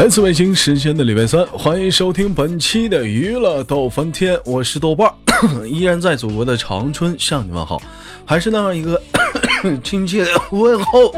[0.00, 5.12] 来自北京时间的礼拜三，欢迎收听本期的娱乐逗翻天，我是豆瓣，
[5.68, 7.78] 依然在祖国的长春向你问好，
[8.24, 8.98] 还是那样一个
[9.84, 11.14] 亲切的问候，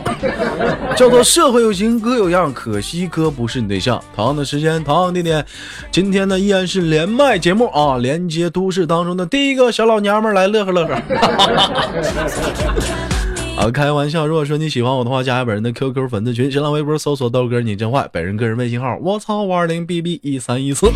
[0.98, 4.02] 叫做社会有型哥有样，可惜哥不是你对象。
[4.16, 5.46] 同样的时间，同样的地点，
[5.92, 11.00] 今天呢依然是连麦节目啊，连接都市当中的第一个小老娘们来乐呵乐呵。
[13.56, 14.26] 啊，开玩笑！
[14.26, 20.90] 如果说你喜欢我的话，加下本人的 QQ 粉丝群，新浪微博搜索豆哥你真坏，本人个人微信号我操五二零 bb 一三一四。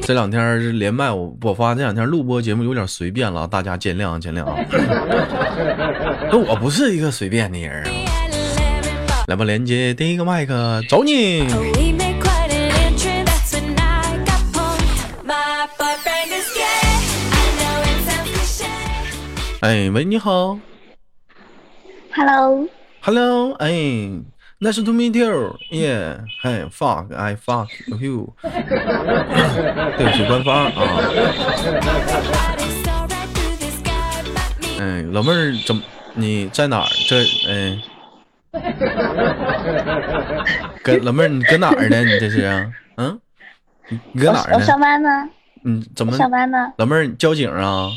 [0.00, 4.56] 这两天连麦，我我发这两天录播节目有点随便了，大家见谅见谅啊。
[6.30, 7.90] 那我不是一个随便的人啊。
[9.28, 11.46] 来吧，连接第一个麦克，走你。
[19.62, 20.58] 哎，喂，你好。
[22.16, 23.70] Hello，Hello，哎
[24.58, 25.56] ，Nice to meet you.
[25.70, 27.68] Yeah，嘿，fuck, I fuck
[28.00, 28.34] you.
[28.42, 30.72] 对不起，官方啊。
[34.80, 35.82] 哎，老妹儿怎么？
[36.14, 36.88] 你在哪儿？
[37.08, 37.78] 这哎，
[40.82, 42.02] 跟老妹儿你搁哪儿呢？
[42.02, 42.66] 你这是啊？
[42.96, 43.20] 嗯，
[43.88, 44.64] 你你搁我我哪儿呢？
[44.66, 45.08] 上班呢，
[45.64, 46.16] 你怎么？
[46.16, 47.88] 上班呢，老妹儿，你交警啊？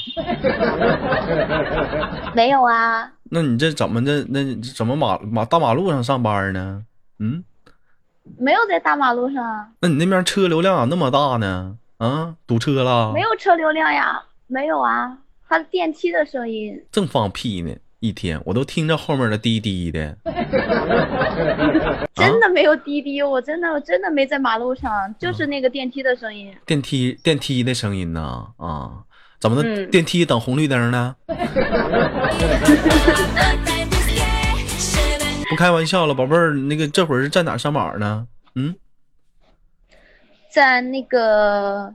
[2.35, 4.23] 没有啊，那你这怎么的？
[4.30, 4.44] 那
[4.75, 6.83] 怎么马马大马路上上班呢？
[7.19, 7.44] 嗯，
[8.38, 11.77] 没有在大马路上，那你那边车流量咋那么大呢？
[11.97, 13.11] 啊，堵车了？
[13.13, 17.73] 没有车流量呀，没有啊，它是电梯的声音，正放屁呢！
[17.99, 20.17] 一天我都听着后面的滴滴的。
[22.15, 28.47] 真的没有滴滴，我真的我真的没在马路上，就是那个电梯的声音，电梯电梯的声音呢？
[28.57, 29.03] 啊，
[29.39, 29.67] 怎么的？
[29.69, 31.16] 嗯电梯等红绿灯呢？
[35.50, 38.28] 不开玩笑了，宝贝儿，那个这会儿是在哪上班呢？
[38.55, 38.75] 嗯，
[40.50, 41.94] 在那个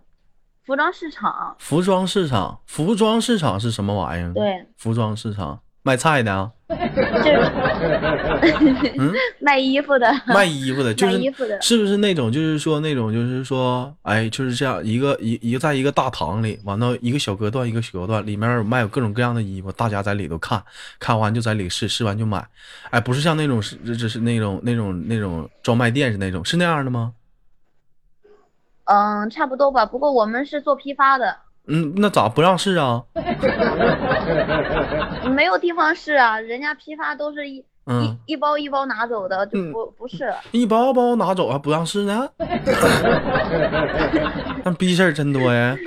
[0.65, 2.61] 服装市场，服装市场。
[2.67, 7.51] 服装市场是什么玩意儿？，对，服装市场卖菜的啊，就是。
[8.99, 11.19] 嗯，卖衣服的，卖衣服的，就是
[11.61, 20.63] 是不是那种，就是说那种，就是说，哎，就是这样一个一一个在一个大堂里，完了一个小隔断一个小隔断，里面有卖有各种各样的衣服，大家在里头看
[20.99, 22.47] 看完就在里试，试完就买，
[22.91, 27.13] 哎，不是像那种是这这是那种那种那种专卖店是那种，是那样的吗？
[28.85, 31.37] 嗯，差不多吧，不过我们是做批发的，
[31.67, 33.03] 嗯，那咋不让试啊？
[35.35, 37.65] 没有地方试啊，人家批发都是一。
[37.87, 40.33] 嗯，一一包一包拿走的，就嗯不不是。
[40.53, 42.29] 一包包拿走还不让试呢？
[44.65, 45.77] 那逼事儿真多呀！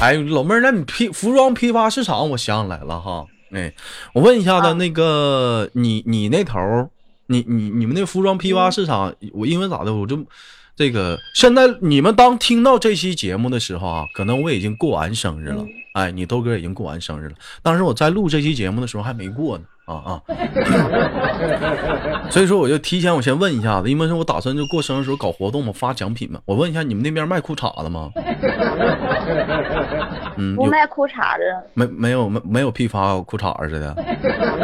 [0.00, 3.26] 哎，老妹儿，那你批服装批发市场，我想起来了哈。
[3.52, 3.72] 哎，
[4.14, 6.88] 我问一下子，啊那个你你那头儿，
[7.26, 10.16] 你你你们那服装批发嗯市场，我因为咋的，我就
[10.74, 15.62] 这个现在你们当听到这期节目的时候啊，可能我已经过完生日了。
[15.62, 19.64] 嗯哎，你豆哥已经过完生日了，当时我在录这期节目的时候还没过呢。
[19.84, 20.22] 啊啊！
[22.30, 26.40] 所以说我就提前我先问一下子，因为是我打算就过生日时候搞活动嘛，发奖品嘛。
[26.46, 28.10] 我问一下，你们那边卖裤衩子吗？
[30.36, 31.42] 嗯，不卖裤衩子，
[31.74, 33.94] 没没有没没有批发裤衩似的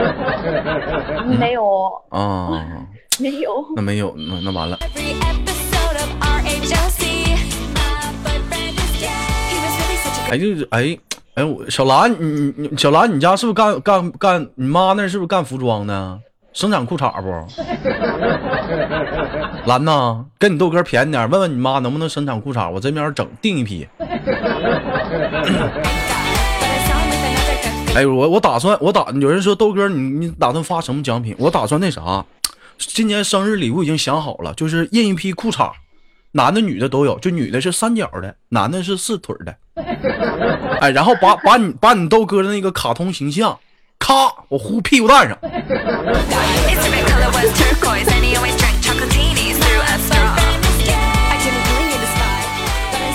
[1.38, 2.64] 没有，啊？
[3.20, 3.66] 没有。
[3.76, 4.78] 那没有，那那完了。
[10.30, 10.98] 哎，就是哎
[11.34, 14.46] 哎，我小兰，你你你小兰，你家是不是干干干？
[14.56, 16.18] 你妈那是不是干服装的？
[16.52, 17.28] 生产裤衩不？
[19.66, 23.88] 兰呐，跟你豆哥便宜点，问问你妈能不能生产裤衩，我这边整订一批。
[27.94, 31.34] 哎，我我打算，我打有人说豆哥，你你打算发什么奖品？
[31.38, 32.24] 我打算那啥，
[32.76, 35.70] 今年生日礼物已经想好了，就是印一批裤衩，
[36.32, 39.54] 男的女的都有，就女的是三角的，男的是四腿的。
[40.80, 43.58] 哎，然后把把你把你豆哥的那个卡通形象，
[43.98, 44.12] 咔，
[44.48, 45.38] 我呼屁股蛋上。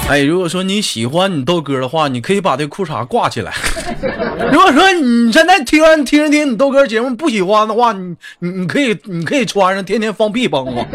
[0.09, 3.53] 哎，如果说你喜欢你豆哥的话，你可以把这裤衩挂起来。
[4.51, 10.85] 如果说你现在听完听着听你豆哥节目不喜欢的话，你你你可以你可以穿上，天天放屁崩我。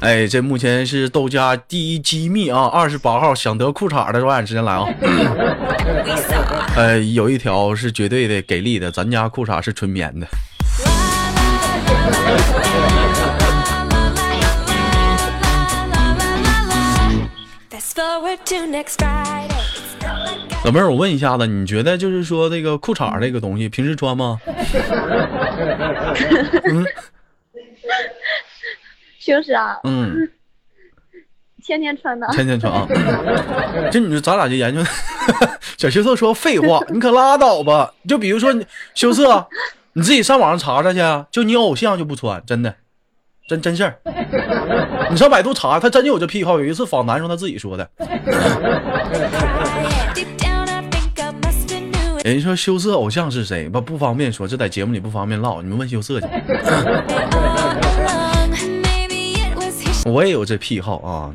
[0.00, 2.64] 哎，这目前是豆家第一机密啊！
[2.72, 4.86] 二十八号想得裤衩的，抓紧时间来啊！
[6.74, 10.26] 呃， 有一条是绝对的给力的，咱家裤衩是纯棉的。
[20.64, 24.40] 老妹儿，我问一下子，你觉得就是说这个裤衩这个东西，平时穿吗？
[26.64, 26.86] 嗯
[29.22, 30.28] 平时啊，嗯，
[31.62, 32.26] 天天穿的。
[32.28, 32.88] 天天穿啊。
[33.92, 34.80] 就你说咱俩就研究，
[35.76, 37.92] 小羞涩说废话，你可拉倒吧。
[38.08, 39.46] 就比如说你羞涩，
[39.92, 40.98] 你自己上网上查查去，
[41.30, 42.74] 就你偶像就不穿，真的，
[43.46, 43.98] 真真事儿。
[45.10, 46.58] 你上百度查，他真有这癖好。
[46.58, 47.90] 有一次访谈时候他自己说的。
[52.22, 53.68] 人家说羞涩偶像是谁？
[53.68, 56.26] 不不方便说，这在节目里不方便唠，你们问羞涩去。
[60.10, 61.32] 我也有这癖好啊，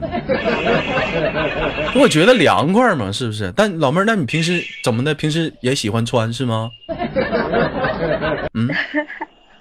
[1.96, 3.52] 我觉得凉快嘛，是不是？
[3.56, 5.14] 但老妹儿，那你平时怎么的？
[5.14, 6.70] 平时也喜欢穿是吗？
[8.54, 8.70] 嗯，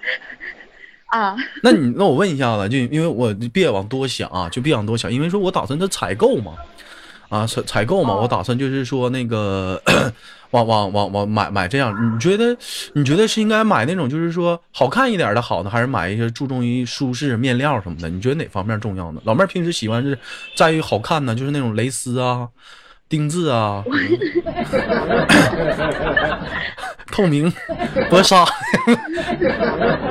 [1.07, 6.53] 啊，那你那我问一下子，就因为我别往多想啊，就别往多想，因为说我打算这采购嘛，
[7.29, 9.81] 啊采采购嘛，哦我打算就是说那个
[10.51, 12.55] 往往往往买买这样，你觉得
[12.93, 18.09] 你觉得是应该买那种就是说好看一点的好呢，还是买一些注重于舒适面料什么的？
[18.09, 19.21] 你觉得哪方面重要呢？
[19.25, 20.17] 老妹儿平时喜欢是
[20.55, 22.47] 在于好看呢，就是那种蕾丝啊、
[23.09, 23.83] 丁字啊、
[27.11, 27.51] 透明
[28.09, 28.43] 薄纱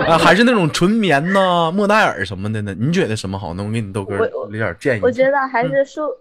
[0.06, 2.75] 啊，还是那种纯棉呐、莫代尔什么的呢？
[2.78, 3.64] 你觉得什么好呢？
[3.64, 5.00] 我给你豆哥我我给点建议。
[5.02, 6.16] 我觉得还是舒、嗯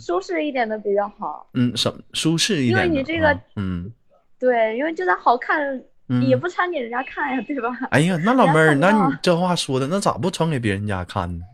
[0.00, 1.46] 舒适一点的比较好。
[1.54, 2.88] 嗯，什么舒适一点的？
[2.88, 3.92] 为你这个啊嗯
[4.38, 5.60] 对，因为就算好看，
[6.08, 7.68] 嗯，也不穿给人家看呀，对吧？
[7.90, 11.44] 哎呀，那老妹儿，那你这话说的，那咋不穿给别人家看呢？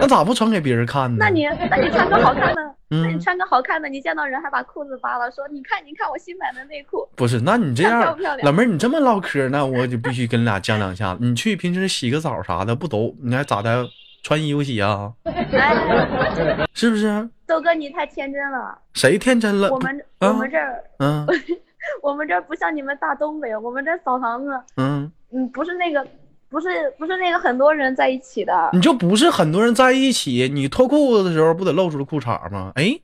[0.00, 1.18] 那咋不穿给别人看呢？
[1.20, 7.38] 那你那你穿个好看的，那你嗯穿个好看的，你见到人还把裤子扒了，说你看你看我新买的内裤，不是？
[7.40, 11.16] 那你这样漂漂，亮老妹儿，你这么唠嗑，那我就必须跟你俩犟两下。
[11.20, 13.86] 你去平时洗个澡啥的，不都你还咋的？
[14.24, 15.12] 穿衣服洗啊？
[15.24, 17.28] 哎，是不是？
[17.46, 19.70] 豆哥你太天真了，谁天真了？
[19.70, 21.24] 我们啊我们这儿嗯
[22.02, 26.04] 我们这儿不像你们大东北，我们这儿澡堂子，嗯，嗯，不是那个。
[26.50, 32.70] 不是不是那个很多人在一起的，你就不是很多人在一起，你脱裤子的时候不得露出裤衩吗？
[32.76, 32.96] 哎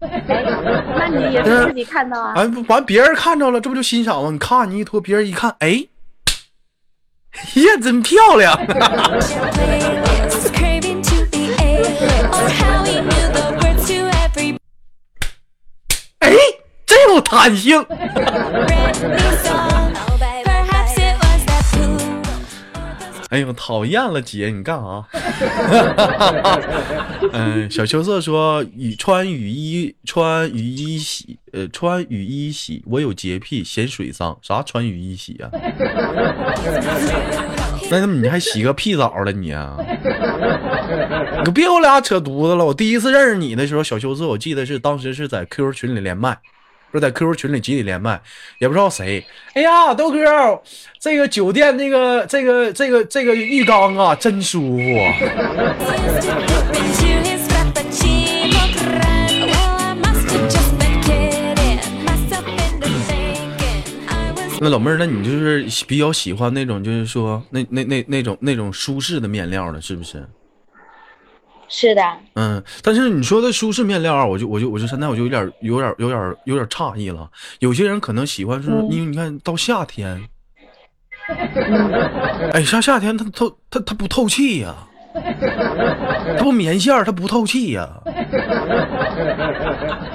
[0.00, 0.22] 哎，
[0.98, 2.34] 那你也是自己看到啊？
[2.36, 4.30] 哎，完别人看着了，这不就欣赏吗？
[4.30, 5.82] 你看你一脱，别人一看，哎，
[7.56, 8.54] 呀，真漂亮。
[16.20, 16.32] 哎，
[16.86, 17.84] 真有弹性。
[23.30, 25.04] 哎呦，讨厌了，姐，你干啥？
[27.32, 34.38] 嗯，小秋色说雨穿雨衣穿雨衣洗，呃，穿雨衣洗，我有洁癖，嫌水脏。
[34.42, 35.50] 啥穿雨衣洗呀、
[37.90, 39.76] 那你还洗个屁澡了你啊？
[41.38, 42.64] 你可别给我俩扯犊子了！
[42.64, 46.38] 我第一次认识你的时候，小秋色，我记得是当时是在 QQ 群里连麦，
[47.00, 48.20] 在 QQ 群里集体连麦，
[48.58, 49.24] 也不知道谁。
[49.54, 50.18] 哎呀，豆哥，
[51.00, 55.14] 这个酒店那个这个这个这个浴缸啊，真舒服啊。
[64.58, 70.26] 那老妹儿，那你就是比较喜欢那种，就是说那那那那种那种舒适的面料的，是不是？
[71.68, 72.02] 是的，
[72.34, 77.28] 嗯，但是你说的舒适面料啊，我就我就我就现在我就有点有点有点有点诧异了。
[77.58, 80.22] 有些人可能喜欢是，嗯因为你看到夏天，
[82.52, 84.74] 哎，像夏天它透它它不透气呀、
[86.36, 87.88] 它不棉线儿它不透气呀、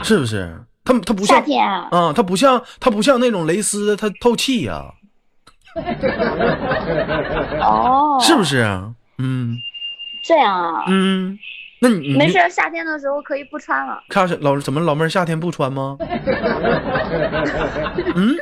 [0.04, 0.58] 是不是？
[0.84, 4.84] 它它不夏像天啊，啊，它不像它不像那种蕾丝的，它透气呀、
[7.60, 8.64] 哦，是不是？
[9.18, 9.58] 嗯
[10.24, 10.86] 这样啊？
[10.88, 11.38] 嗯，
[11.80, 14.02] 那你你没事，夏天的时候可以不穿了。
[14.10, 15.98] 看是老怎么老妹儿夏天不穿吗？
[18.16, 18.36] 嗯，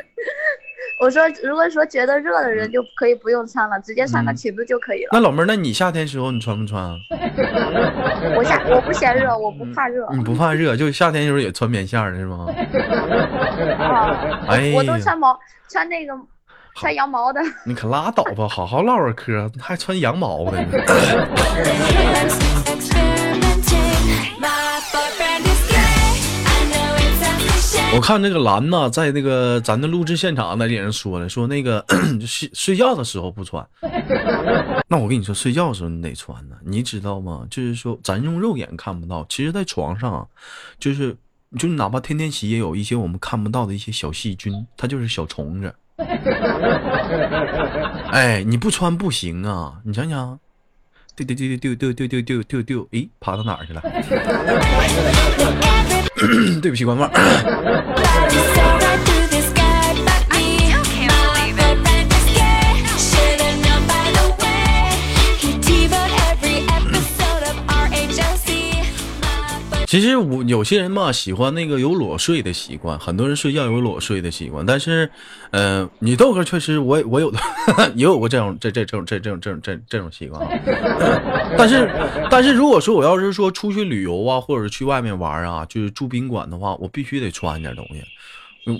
[1.00, 5.10] 我说，如果说觉得热的人就可以不用穿了，直接穿个嗯裙子就可以了。
[5.12, 6.94] 那老妹儿，那你夏天时候你穿不穿啊？
[8.36, 12.46] 我夏我不嫌热，我不怕热你不怕热，就夏天时候也穿棉线儿的是吗？
[13.78, 16.12] 啊，哎我都穿毛穿那个
[16.80, 17.40] 穿羊毛的。
[17.64, 20.68] 你可拉倒吧，好好唠会儿嗑，还穿羊毛的呢。
[27.92, 31.84] 我看那个蓝呐，在那个咱的录制现场那里人说了，说那个
[32.26, 33.66] 睡睡觉的时候不穿。
[34.88, 37.46] 那我跟你说，睡觉的时候你得穿呢，你知道吗？
[37.50, 40.24] 就是说咱用肉眼看不到，其实在床上啊，
[40.78, 41.14] 就是
[41.58, 45.74] 就哪怕天天洗，也有一些我们看不到的一些小细菌，它就是小虫子。
[48.10, 49.74] 哎，你不穿不行啊！
[49.84, 50.38] 你想想，
[51.16, 53.82] 丢丢丢丢丢丢丢丢丢丢，哎，爬到哪儿去了？
[56.60, 57.10] 对不起，官方。
[69.90, 75.10] 其实我有些人嘛喜欢那个有裸睡的习惯，很多人睡觉有裸睡的习惯，但是，
[75.50, 77.40] 呃，你豆哥确实我 我有的
[77.96, 80.40] 也有过这种这这这种这这种这种这这种习惯，
[81.58, 81.90] 但是
[82.30, 88.00] 但是如果说我要是说出去旅游啊，或者是去外面玩啊，就是住宾馆的话，我必须得穿点东西。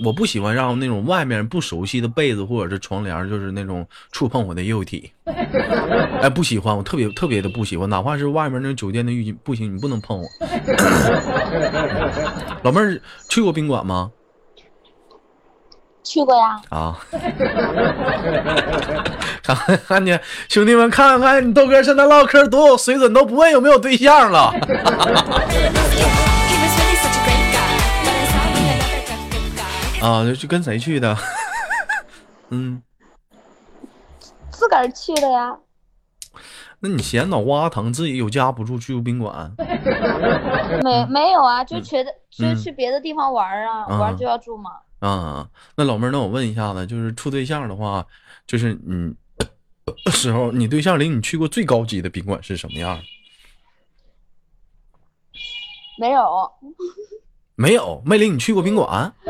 [0.04, 5.11] 我不喜欢让那种外面不熟悉的被子或者是床帘，就是那种触碰我的肉体。
[5.25, 10.26] 哎，不喜欢，我特别特别的不喜欢，哪怕是外面那酒店的浴巾，不行，你不能碰我。
[12.62, 14.11] 老妹儿去过宾馆吗？
[16.02, 16.61] 去过呀。
[16.70, 16.99] 啊。
[19.42, 19.56] 看
[19.87, 20.18] 看你
[20.49, 24.52] 兄弟们，看看你豆哥现在唠嗑多有水准，都不问有没有对象了。
[30.00, 31.16] 啊，就跟谁去的？
[32.50, 32.83] 嗯，
[34.50, 35.59] 自个儿去的呀。
[36.80, 39.52] 那你嫌脑瓜疼，自己有家不住，去住宾馆？
[40.83, 44.71] 没没有啊，就觉得就去别的地方玩啊，玩就要住嘛。
[45.00, 48.07] 啊，那老妹儿，那我问一下子，就是处对象的话，
[48.47, 49.14] 就是嗯，
[50.11, 52.99] 时候你对象领你去过最高级的宾馆是什么样？
[55.99, 56.50] 没有。
[57.61, 59.12] 没有，没领你去过宾馆。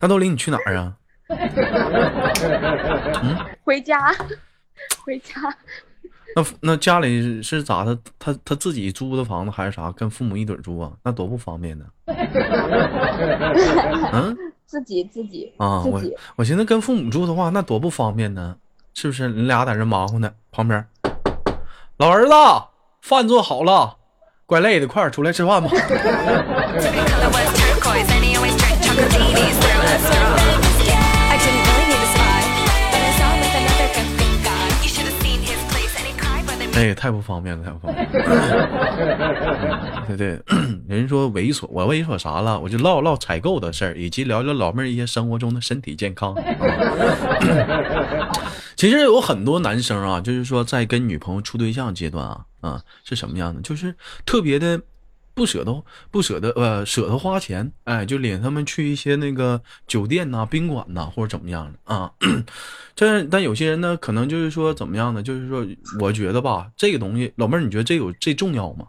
[0.00, 0.94] 那都领你去哪儿啊？
[3.22, 4.10] 嗯，回家，
[5.04, 5.34] 回家。
[6.34, 7.98] 那那家里是咋的？
[8.18, 9.92] 他他自己租的房子还是啥？
[9.92, 10.90] 跟父母一堆住啊？
[11.04, 11.84] 那多不方便呢。
[14.14, 16.00] 嗯，自己自己啊，我
[16.36, 18.56] 我寻思跟父母住的话，那多不方便呢，
[18.94, 19.28] 是不是？
[19.28, 20.88] 你俩在这忙活呢，旁边，
[21.98, 22.32] 老儿子，
[23.02, 23.98] 饭做好了。
[24.52, 25.70] 怪累的，快点出来吃饭吧。
[36.74, 38.08] 哎，太不方便了，太不方便。
[40.08, 40.40] 对对，
[40.88, 42.58] 人说猥琐，我猥琐啥了？
[42.58, 46.34] 我就唠唠采购的事儿，以及聊聊老妹儿一些生活中的身体健康。
[48.74, 53.60] 其实有很多男生啊，就是说在跟女朋友处对象阶段啊，啊是什么样的？
[53.62, 54.80] 就是特别的。
[55.34, 62.12] 不舍得，不舍得，呃，舍得花钱，哎，就领他们去一些那个酒店呐、宾馆呐，或者怎么样的啊。
[62.94, 65.22] 这但有些人呢，可能就是说怎么样呢？
[65.22, 65.66] 就是说，
[65.98, 68.88] 我觉得吧，这个东西，老妹儿，你觉得这有这重要吗？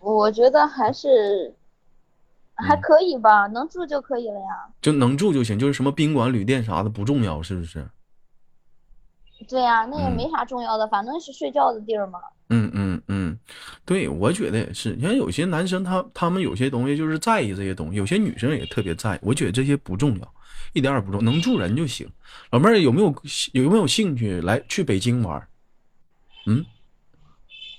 [0.00, 1.52] 我觉得还是
[2.54, 4.66] 还可以吧，能住就可以了呀。
[4.80, 7.86] 就能住就行，就是什么宾馆、旅店啥的不重要，是不是？
[9.48, 12.18] 对呀，那也没啥重要的，反正是睡觉的地儿嘛。
[12.48, 13.38] 嗯嗯嗯，
[13.84, 14.94] 对，我觉得也是。
[14.94, 19.18] 你看有些男生他他们有些东西就是在意这些东西，有些女生也特别在意。
[19.22, 20.34] 我觉得这些不重要，
[20.72, 22.08] 一点也不重要，能住人就行。
[22.50, 23.14] 老妹儿有没有
[23.52, 25.46] 有没有兴趣来去北京玩？
[26.46, 26.64] 嗯，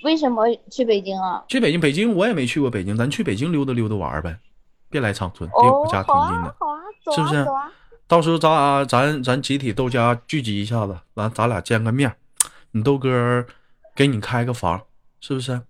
[0.03, 1.43] 为什么去北京啊？
[1.47, 4.37] 去北京，北京我也没去过北京，咱去北京溜达溜达玩呗，
[4.89, 6.55] 别来长春，离我家挺近的，
[7.15, 7.47] 是不是？
[8.07, 12.15] 到时候咱俩咱咱集体豆家聚集一下子，完咱俩见个面，
[12.71, 13.45] 你豆哥
[13.95, 14.81] 给你开个房，
[15.19, 15.61] 是不是？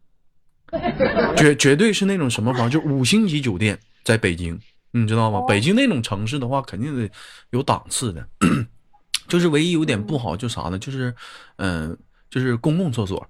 [1.36, 4.60] 绝绝对是那种什么房，就五星级酒店，在北京，
[4.92, 5.42] 你知道吗？
[5.48, 7.10] 北京那种城市的话，肯定得
[7.50, 8.28] 有档次的，
[9.28, 10.78] 就是唯一有点不好就啥呢？
[10.78, 11.16] 就是，
[11.56, 11.98] 嗯，
[12.30, 13.28] 就是公共厕所。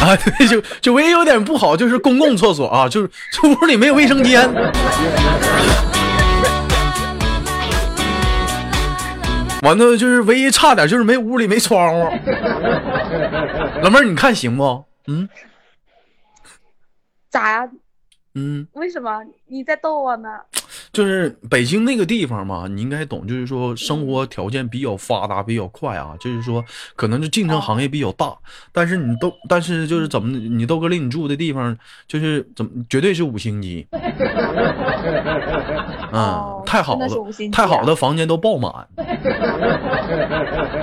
[0.00, 4.48] 啊，对，就就唯一有点不好就是公共厕所啊，就是这屋里没有卫生间。
[9.62, 12.08] 完了，就是唯一差点就是没屋里没窗户。
[13.82, 14.84] 老妹儿，你看行不？
[15.08, 15.28] 嗯？
[17.28, 17.68] 咋呀？
[18.34, 18.68] 嗯？
[18.74, 20.28] 为什么你在逗我呢？
[20.92, 23.26] 就是北京那个地方嘛，你应该懂。
[23.26, 26.14] 就是说，生活条件比较发达，比较快啊。
[26.18, 26.64] 就是说，
[26.96, 28.34] 可能就竞争行业比较大。
[28.72, 31.76] 但是你都，但是就是怎么，你豆哥领你住的地方，
[32.06, 33.86] 就是怎么，绝对是五星级。
[36.10, 37.06] 嗯，太好了，
[37.52, 38.72] 太好的房间都爆满。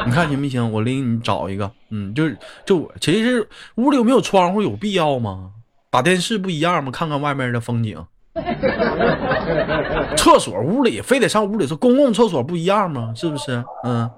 [0.06, 0.72] 你看行不行？
[0.72, 1.72] 我领你找一个。
[1.90, 5.52] 嗯，就是就其实屋里有没有窗户有必要吗？
[5.90, 6.92] 打电视不一样吗？
[6.92, 7.98] 看看外面的风景。
[10.18, 13.14] 厕所屋里非得上屋里，是公共厕所不一样吗？
[13.16, 13.64] 是不是？
[13.84, 14.10] 嗯，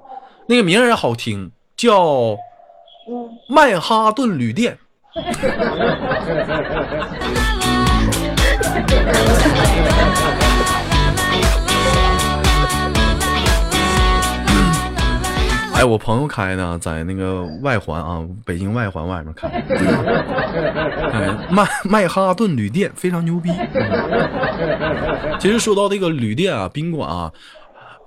[0.48, 2.36] 那个名儿也好听，叫
[3.48, 4.78] 曼哈顿旅店。
[15.78, 23.52] 哎，我朋友开的，在那个外环啊，北京外环外面开，哎， 曼曼哈顿旅店非常牛逼。
[25.40, 27.32] 其实说到这个旅店啊、宾馆啊，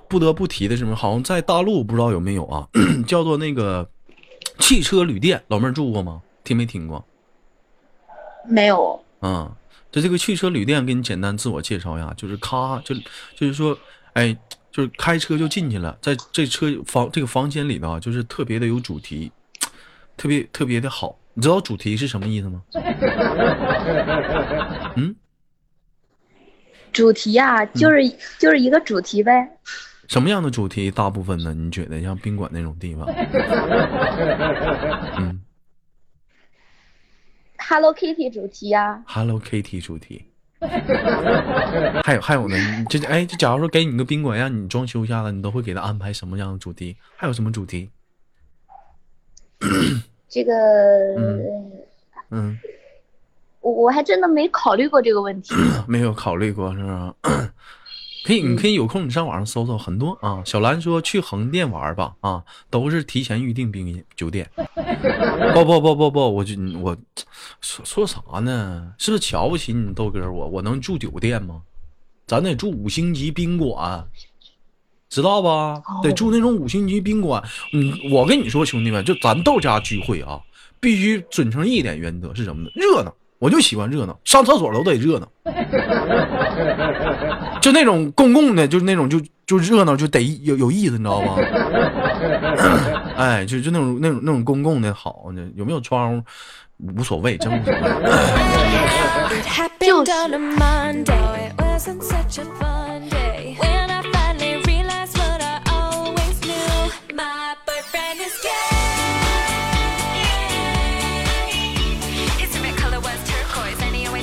[0.09, 0.97] 不得不提的是什么？
[0.97, 2.67] 好像在大陆不知道有没有啊，
[3.07, 3.89] 叫做那个
[4.59, 6.21] 汽车旅店，老妹儿住过吗？
[6.43, 7.05] 听没听过？
[8.49, 9.01] 没有。
[9.23, 9.49] 嗯，
[9.93, 12.97] 就这个汽车旅店，给你简单自我介绍一下，就是咔，就
[13.37, 13.79] 就是说，
[14.15, 14.37] 哎。
[14.71, 19.31] 就是开车就进去了，在这车房这个房间里头啊，就是特别的有主题，
[20.17, 21.19] 特别特别的好。
[21.35, 22.63] 你知道主题是什么意思吗？
[24.97, 25.15] 嗯，
[26.93, 28.09] 主题啊，就是
[28.39, 29.49] 就是一个主题呗。
[30.09, 30.91] 什么样的主题？
[30.91, 31.55] 大部分呢？
[31.55, 33.07] 你觉得像宾馆那种地方？
[35.19, 35.41] 嗯
[37.59, 39.05] ，Hello Kitty 主题呀。
[39.07, 40.25] Hello Kitty 主题。
[42.05, 42.57] 还有还有呢，
[42.89, 46.97] 这哎，就假如说给你个宾馆让你装修一下子，你都会给他安排什么样的主题？
[47.17, 47.91] 还有什么主题？
[50.29, 50.53] 这个，
[52.31, 52.59] 嗯，
[53.61, 55.55] 我我还真的没考虑过这个问题。
[55.87, 57.15] 没有考虑过是吧？
[58.31, 60.41] 可以，你可以有空你上网上搜搜，很多啊。
[60.45, 64.49] 小兰说去横店玩吧，啊，都是提前预定宾酒店。
[65.53, 66.97] 不不不不不，我就我
[67.61, 68.93] 说说啥呢？
[68.99, 70.31] 是不是瞧不起你豆哥？
[70.31, 71.63] 我我能住酒店吗？
[72.25, 74.07] 咱得住五星级宾馆，
[75.09, 75.83] 知道吧？
[76.01, 77.43] 得住那种五星级宾馆。
[77.73, 80.41] 嗯，我跟你说，兄弟们，就咱豆家聚会啊，
[80.79, 82.71] 必须遵从一点原则是什么呢？
[82.77, 83.13] 热闹。
[83.41, 85.27] 我就喜欢热闹，上厕所都得热闹，
[87.61, 91.37] 就那种公共的，就是那种就就热闹，就得有有意思，你知道吗？
[93.17, 96.27] 哎，就就那种那种那种公共的好呢，有没有窗户
[96.95, 97.81] 无所谓，真无所谓。
[99.81, 100.05] 就
[102.45, 102.90] 是。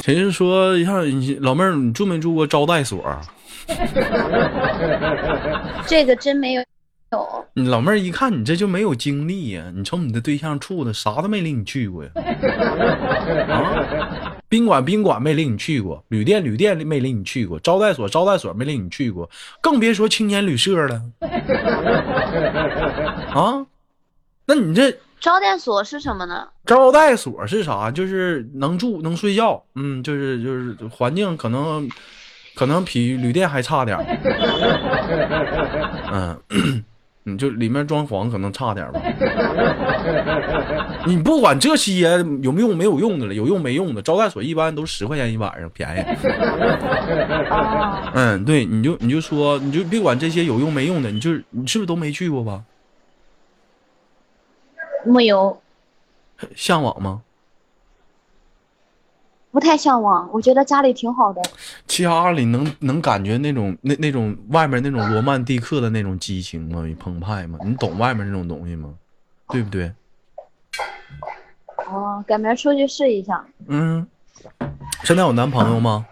[0.07, 1.03] 谁是说像
[1.41, 3.03] 老妹儿，你住没住过招待所？
[5.85, 6.63] 这个真没有。
[7.11, 7.45] 有。
[7.53, 9.69] 你老妹儿一看你这就没有经历呀！
[9.75, 12.11] 你瞅你的对象处的啥都没领你去过呀？
[13.49, 21.01] 啊，宾馆宾馆没领你去过，旅店旅店没领你去过，招待所招待所没领你去过，更别说青年旅社了。
[23.35, 23.67] 啊，
[24.45, 24.97] 那你这。
[25.19, 26.47] 招待所是什么呢？
[26.65, 27.89] 招待所是啥？
[27.89, 31.89] 就是能住能睡觉，嗯，就是就是环境可能
[32.55, 33.97] 可能比旅店还差点
[36.11, 36.39] 嗯，
[37.23, 39.01] 你就里面装潢可能差点吧。
[41.05, 46.05] 你不管这些有没有没有用的了，有用没用的，招待所一般都十块钱一晚上，便宜。
[48.13, 52.61] 嗯，对，你就你就说，你就别管这些有用没用的，你就你是不是都没去过吧？
[55.07, 55.61] 没有，
[56.55, 57.21] 向往吗？
[59.49, 61.41] 不太向往，我觉得家里挺好的。
[61.87, 66.83] 家里能能感觉那种那那种外面那种罗曼蒂克的那种激情吗？
[66.99, 67.57] 澎湃吗？
[67.63, 68.93] 你懂外面那种东西吗？
[69.49, 69.91] 对不对？
[71.89, 73.43] 哦，改明儿出去试一下。
[73.67, 74.05] 嗯，
[75.03, 76.05] 现在有男朋友吗？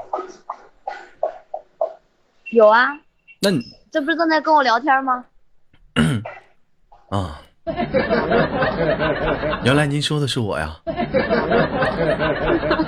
[2.51, 2.99] 有啊。
[3.41, 5.25] 那你这不是正在跟我聊天吗？
[7.09, 7.41] 啊。
[9.63, 10.77] 原来您说的是我呀！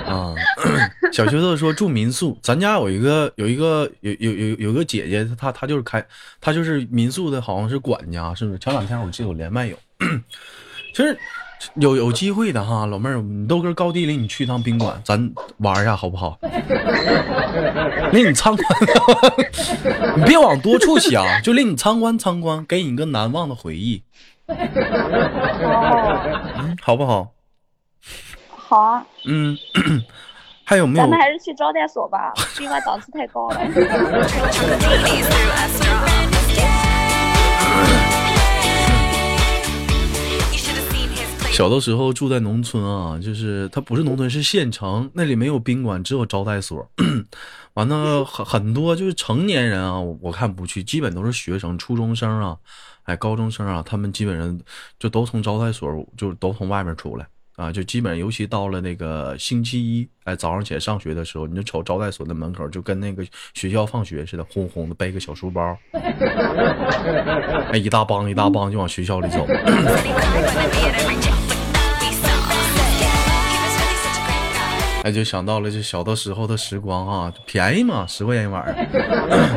[0.06, 0.34] 啊，
[1.12, 6.04] 小学豆说住民宿，咱家有一个有一个有有有有个姐姐，她她就是开，
[6.40, 8.58] 她就是民宿的，好像是管家，是不是？
[8.58, 9.76] 前两天我记得我连麦有，
[10.94, 11.18] 其实
[11.74, 16.38] 有有机会的哈，老妹儿，你都跟高低领你去趟宾馆，咱玩一下好不好？
[18.12, 18.66] 领你参观，
[20.16, 24.02] 你别往多处想，就领你参观参观，给你一个难忘的回忆。
[24.46, 24.56] 嗯，
[26.80, 27.28] 好不好？
[28.48, 29.04] 好啊。
[29.26, 29.56] 嗯，
[30.64, 31.04] 还有没有？
[31.04, 33.60] 咱们还是去招待所吧，宾馆档次太高了。
[41.58, 46.88] 小的时候住在农村啊，就是它不是农村，是县城，那里没有宾馆，只有招待所。
[47.74, 52.56] 完了，很很多就是成年人啊，我看不去，基本都是学生、初中生啊。
[53.02, 54.56] 哎，高中生啊，他们基本上
[55.00, 69.44] 就都从招待所，就都从外面出来啊，就基本上，尤其到了那个星期一，哎，早上起来上学的时候，你就瞅招待所的门口，就跟那个学校放学似的，轰轰的背个小书包， 哎，一大帮一大帮就往学校里走。
[75.08, 78.76] 哎，就想到了这小的时候的时光啊，便宜嘛，十块钱一晚上。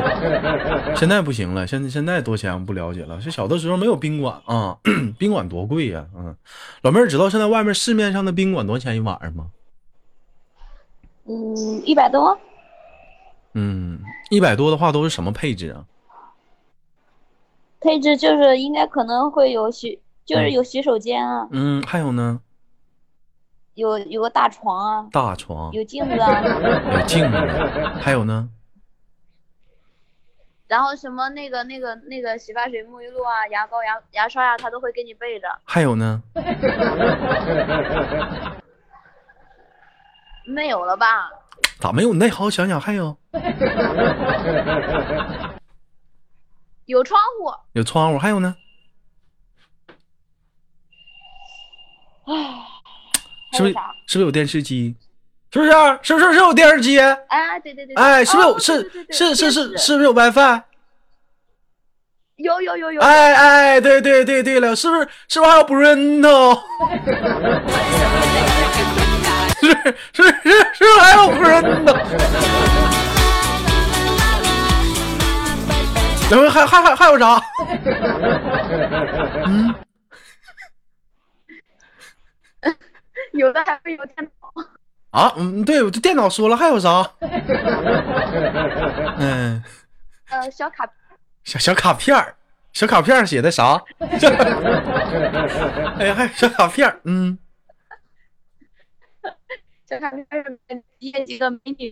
[0.96, 3.20] 现在不行了，现在现在多钱我不了解了。
[3.20, 4.78] 是小的时候没有宾馆啊，
[5.18, 6.34] 宾馆多贵呀，嗯。
[6.80, 9.50] 老妹儿知道现在外面市面上的宾馆多少钱一晚上吗？
[11.26, 12.38] 嗯，一百多。
[13.52, 15.84] 嗯，一百多的话都是什么配置啊？
[17.78, 21.46] 配置就是应该可能会有洗，就是有洗手间啊。
[21.50, 22.40] 嗯，还有呢？
[23.74, 25.08] 有有个大床啊。
[25.12, 25.72] 大床。
[25.72, 26.42] 有镜子啊。
[26.92, 27.36] 有镜子，
[28.00, 28.48] 还有呢？
[30.68, 35.46] 然后什么那个那个那个洗发水、沐浴露啊、牙膏、牙牙刷呀，他都会给你备着。
[35.64, 36.22] 还有呢？
[40.46, 41.28] 没有了吧？
[41.78, 42.14] 咋没有？
[42.14, 43.14] 你再好好想想，还有。
[46.86, 47.52] 有窗户。
[47.72, 48.56] 有窗户，还有呢？
[52.24, 52.34] 唉，
[53.52, 53.74] 是不是？
[54.06, 54.94] 是不是有电视机？
[55.52, 55.70] 是不是？
[56.02, 56.98] 是不是是有电视机？
[56.98, 57.94] 哎，对对对。
[57.94, 58.58] 哎，是不是有？
[58.58, 60.62] 是是是是是不是有 WiFi？
[62.36, 63.00] 有有有有。
[63.02, 65.08] 哎哎，对对对对了，是不是？
[65.28, 66.58] 是不是还有 Bruno？
[69.60, 69.68] 是
[70.12, 71.92] 是是是还有人呢？
[76.30, 77.40] 两位还还还还有啥？
[79.44, 79.74] 嗯，
[83.32, 84.30] 有的还会有电脑
[85.10, 85.32] 啊？
[85.36, 87.02] 嗯，对，我这电脑说了，还有啥？
[89.18, 89.62] 嗯，
[90.30, 90.88] 呃，小卡
[91.44, 92.34] 小小卡片儿，
[92.72, 93.82] 小卡片写的啥？
[95.98, 97.38] 哎呀，还小卡片嗯。
[99.88, 100.58] 小卡片儿
[100.98, 101.90] 接几个美女。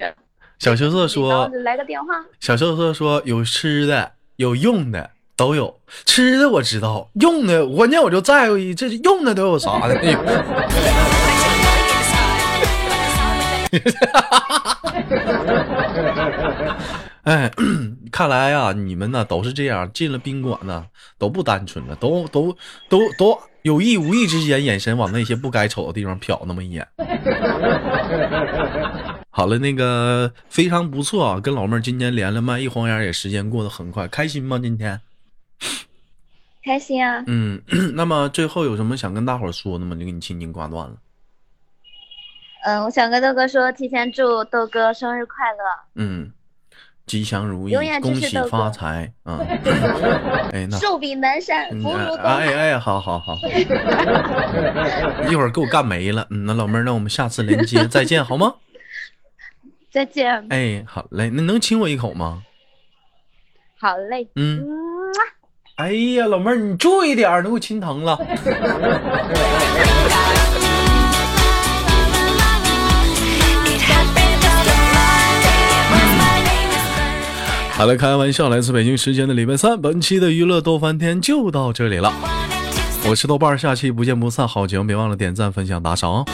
[0.59, 5.81] 小羞涩说：“来个电话。”小羞涩说：“有吃的，有用的，都有。
[6.07, 9.95] 吃的我知道，用的关键我就在乎一，这用的都有啥的？”
[17.23, 17.51] 哎，
[18.11, 20.87] 看来呀，你们呢都是这样，进了宾馆呢
[21.19, 22.57] 都不单纯了，都都
[22.89, 26.87] 都都有意无意之间眼神往那些不该瞅的地方瞟那么一眼。
[29.31, 34.59] 好了，那个非常不错啊，跟老妹儿今天连了麦，一晃眼也时间过得很快，开心吗？
[34.59, 35.01] 今天
[36.65, 37.23] 开心啊。
[37.27, 37.61] 嗯，
[37.95, 39.95] 那么最后有什么想跟大伙儿说的吗？
[39.95, 40.97] 就给你轻轻挂断了。
[42.65, 45.59] 嗯，我想跟豆哥说，提前祝豆哥生日快乐。
[45.95, 46.33] 嗯。
[47.07, 49.41] 吉祥如意，恭喜发财啊！
[50.53, 52.23] 哎，那寿比南山，福如东海。
[52.23, 53.37] 哎哎，好好好，
[55.29, 56.25] 一会儿给我干没了。
[56.31, 58.55] 嗯，那老妹儿，那我们下次连接 再见，好吗？
[59.91, 60.47] 再见。
[60.51, 62.45] 哎，好嘞，那能亲我一口吗？
[63.81, 64.29] 好嘞。
[64.37, 64.65] 嗯。
[65.79, 68.17] 哎呀，老妹儿，你注意点，都给我亲疼了。
[77.81, 82.13] 好了，开玩笑，来自北京时间的礼拜三，本期的娱乐逗翻天就到这里了。
[83.09, 84.47] 我是豆瓣，下期不见不散。
[84.47, 86.27] 好节目别忘了点赞、分享、打赏哦。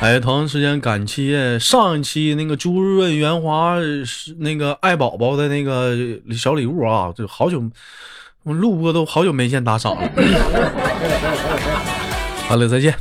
[0.00, 5.96] 哎，同样时间感谢上一期那个朱润元华是那个爱宝宝的那个
[6.30, 7.60] 小礼物啊，就好久
[8.44, 10.08] 我录播都好久没见打赏了。
[12.46, 12.94] 好了，再见。